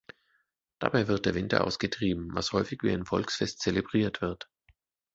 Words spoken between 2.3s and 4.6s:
was häufig wie ein Volksfest zelebriert wird.